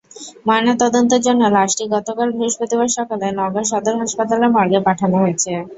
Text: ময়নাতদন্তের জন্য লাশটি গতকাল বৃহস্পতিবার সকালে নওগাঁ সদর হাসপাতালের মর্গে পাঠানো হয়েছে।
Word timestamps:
ময়নাতদন্তের 0.47 1.21
জন্য 1.23 1.41
লাশটি 1.55 1.83
গতকাল 1.95 2.27
বৃহস্পতিবার 2.31 2.89
সকালে 2.97 3.25
নওগাঁ 3.31 3.65
সদর 3.71 3.95
হাসপাতালের 4.01 4.53
মর্গে 4.55 4.79
পাঠানো 4.87 5.15
হয়েছে। 5.23 5.51